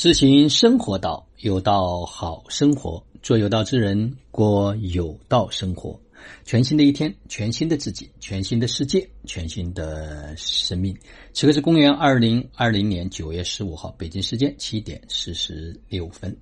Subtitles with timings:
[0.00, 6.00] 知行生活道，有道好生活，做有道之人，过有道生活。
[6.42, 10.96] 全新的一天，全新的自己，全新的世界，全新的生命。
[11.34, 16.34] 此刻是公元二零二零年九月十五号，北京时间七点四十六分。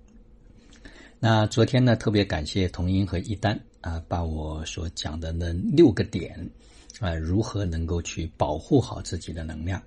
[1.18, 6.48] 那昨天呢，特别感谢童英和一丹啊，把我所讲的那六个点
[7.00, 9.82] 啊，如何能够去保护好自己的能量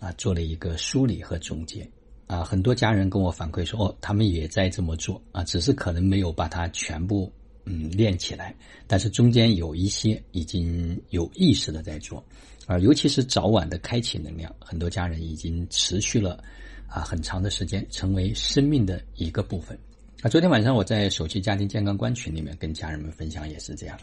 [0.00, 1.90] 啊，做了一个梳理和总结。
[2.26, 7.32] 啊，很多家人跟我反馈说，哦，他们也在这么做啊，只是可能没有把它全部
[7.64, 8.52] 嗯练起来，
[8.88, 12.24] 但是中间有一些已经有意识的在做，
[12.66, 16.42] 啊，尤其是早晚的开启能量，很多家人已经持续了
[16.88, 19.78] 啊很长的时间，成为生命的一个部分。
[20.22, 23.96] 啊，昨天晚上我在首席家庭健康观群里面跟家人们分享也是这样，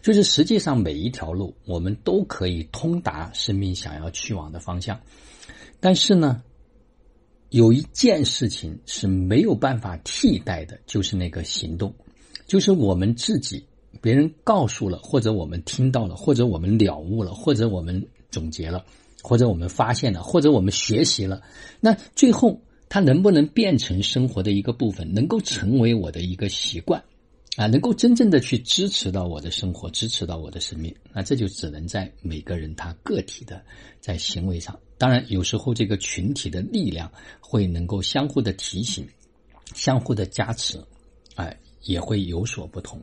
[0.00, 4.96] 就是实际上每一条路我们都可以通达生命想要去往的方向，
[5.80, 6.40] 但是呢。
[7.54, 11.94] 有一件事情是没有办法替代的，就是那个行动，
[12.48, 13.64] 就是我们自己，
[14.00, 18.84] 别人告诉了，或者我们听到了，或者我们了悟了，或者我们总结了，
[19.22, 21.40] 或者我们发现了，或者我们学习了，
[21.78, 27.00] 那最后它能不能变成生活的一个部分，能够成为我的一个习惯？
[27.56, 33.62] 啊，能够真正的去支持到我的生活，支持到我的生命，那这就只能在每个人他个体的
[34.00, 34.76] 在行为上。
[34.98, 39.06] 当然，有时候这个群体的力量会能够相互的提醒、
[39.72, 40.82] 相互的加持，
[41.36, 43.00] 哎，也会有所不同。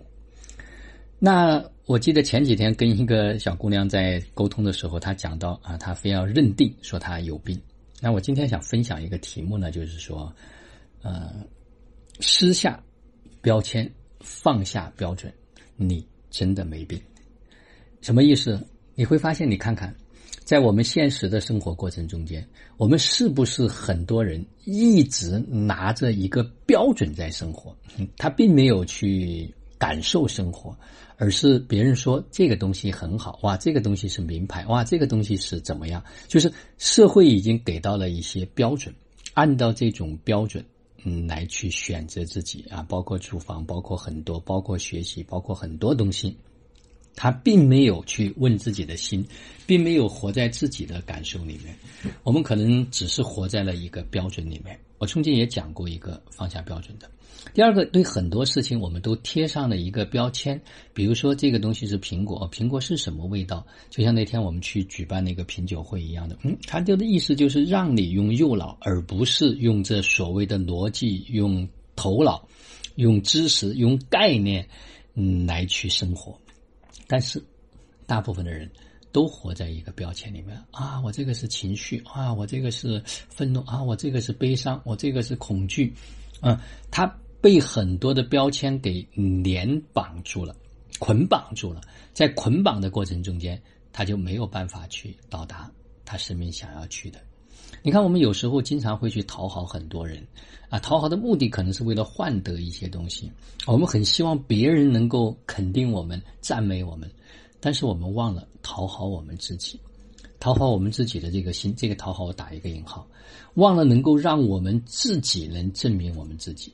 [1.17, 7.57] 那我记得前几天跟一个小姑娘在沟通的时候，她讲到啊，她非要认定说她有病。
[8.01, 10.33] 那我今天想分享一个题目呢，就是说，
[11.03, 11.35] 呃，
[12.19, 12.83] 私下
[13.41, 13.89] 标签。
[14.21, 15.31] 放下标准，
[15.75, 16.99] 你真的没病？
[18.01, 18.59] 什么意思？
[18.95, 19.95] 你会发现，你看看，
[20.43, 22.47] 在我们现实的生活过程中间，
[22.77, 27.75] 我们是不是很多人一直拿着一个标准在生活？
[28.17, 30.77] 他并没有去感受生活，
[31.17, 36.03] 而是别人说这个东西很好，哇，这个东西是名牌，哇，这个东西是怎么样？
[36.27, 38.93] 就是社会已经给到了一些标准，
[39.33, 40.63] 按照这种标准。
[41.03, 46.37] 嗯，来去选择自己啊，包括住房，包括很多，包括学习，包括很多东西，
[47.15, 49.25] 他并没有去问自己的心，
[49.65, 51.75] 并没有活在自己的感受里面。
[52.23, 54.79] 我们可能只是活在了一个标准里面。
[55.01, 57.09] 我中间也讲过一个放下标准的。
[57.55, 60.61] 第二个，对很多事情我们都贴上了一个标签，
[60.93, 63.65] 比如说这个东西是苹果，苹果是什么味道？
[63.89, 72.47] 就像那天我们去举办那个品酒会一样的，嗯，他就的意思就是让你用右脑，而不是用这所谓的逻辑、用头脑、
[72.93, 74.69] 用知识、用概念，
[75.15, 76.39] 嗯，来去生活。
[77.07, 77.43] 但是，
[78.05, 78.69] 大部分的人
[79.11, 85.93] 都活在一个标签里面啊，我这个是情绪啊，我这个是愤怒啊，我这个是悲伤，我这个是恐惧，
[86.41, 86.57] 嗯，
[86.89, 87.13] 他。
[87.41, 90.55] 被很多的标签给连绑住了，
[90.99, 91.81] 捆绑住了，
[92.13, 93.59] 在捆绑的过程中间，
[93.91, 95.67] 他就没有办法去到达
[96.05, 97.19] 他生命想要去的。
[97.81, 100.23] 你看，我们有时候经常会去讨好很多人，
[100.69, 103.31] 啊，讨好的目的可能是为了换得一些东西。
[103.65, 107.09] 我们很希望别人能够肯定我们、赞美我们，
[107.61, 109.79] 但是我们忘了讨好我们自己，
[110.39, 111.73] 讨好我们自己的这个心。
[111.77, 113.07] 这个讨好我打一个引号，
[113.53, 116.73] 忘了能够让我们自己能证明我们自己。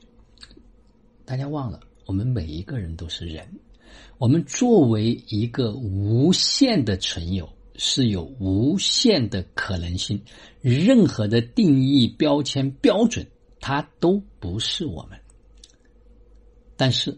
[1.26, 3.46] 大家忘了，我们每一个人都是人，
[4.16, 7.46] 我们作为一个无限的存有，
[7.76, 10.18] 是有无限的可能性。
[10.62, 13.26] 任何的定义、标签、标准，
[13.60, 15.18] 它都不是我们。
[16.76, 17.14] 但是，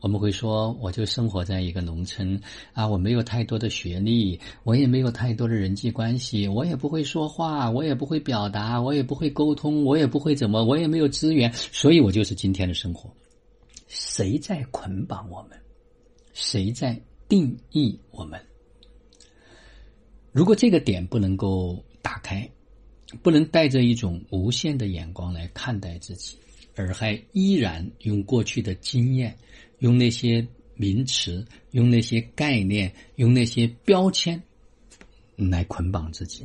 [0.00, 2.40] 我们会说，我就生活在一个农村
[2.72, 13.12] 啊，我没有太多的学历，我也没有太多的人际关系，我也不会说话，我也不会表达，我也不会沟通，我也不会怎么，我也没有资源，所以我就是今天的生活。
[13.88, 15.58] 谁在捆绑我们？
[16.32, 18.40] 谁在定义我们？
[20.30, 22.48] 如果这个点不能够打开，
[23.22, 26.36] 不能带着一种无限的眼光来看待自己，
[26.76, 29.36] 而还依然用过去的经验、
[29.78, 34.40] 用那些名词、用那些概念、用那些标签
[35.36, 36.44] 来捆绑自己，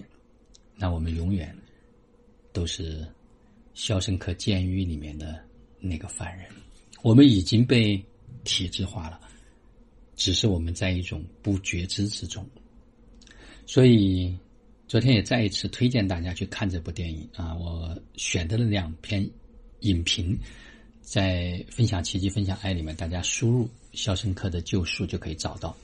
[0.76, 1.56] 那我们永远
[2.52, 3.02] 都是
[3.74, 5.40] 《肖申克监狱》里面的
[5.80, 6.48] 那个犯人。
[7.02, 8.02] 我们已经被
[8.44, 9.20] 体制化了，
[10.16, 12.48] 只是我们在一种不觉知之中。
[13.66, 14.38] 所以
[14.88, 17.56] 昨天也再一次推荐大家去看这部电影啊！
[17.56, 19.28] 我选择了两篇
[19.80, 20.38] 影评，
[21.04, 25.76] 在分享奇迹、分享爱里面，大家输入《肖申克的救赎》就可以找到。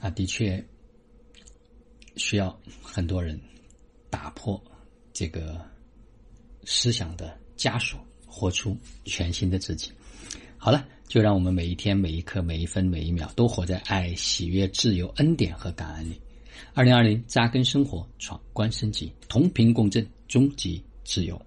[0.00, 0.62] 啊，的确
[2.16, 3.40] 需要很多人
[4.10, 4.62] 打破
[5.14, 5.58] 这个
[6.64, 8.76] 思想的枷锁，活出
[9.06, 9.90] 全新的自己。
[10.58, 16.20] 好了，就让我们每一天、每一刻、每一分、每一秒都活在爱、喜悦、自由、恩典和感恩里。
[16.74, 21.40] 二零二零扎根生活，闯关升级，同频共振，终极自由。